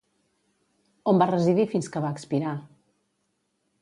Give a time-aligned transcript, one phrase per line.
[1.11, 2.55] On va residir fins que va expirar?